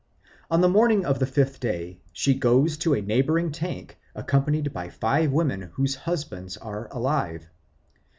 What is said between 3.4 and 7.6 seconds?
tank, accompanied by five women whose husbands are alive.